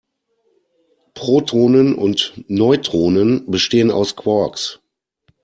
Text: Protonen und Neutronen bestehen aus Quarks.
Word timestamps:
Protonen 1.13 1.93
und 1.93 2.43
Neutronen 2.47 3.45
bestehen 3.51 3.91
aus 3.91 4.15
Quarks. 4.15 4.79